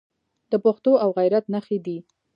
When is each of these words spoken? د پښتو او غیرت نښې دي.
د 0.51 0.53
پښتو 0.63 0.91
او 1.03 1.09
غیرت 1.17 1.45
نښې 1.53 1.77
دي. 1.85 1.97